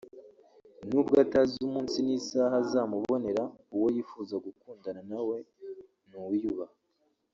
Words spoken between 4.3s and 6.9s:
gukundana na we ni uwiyubaha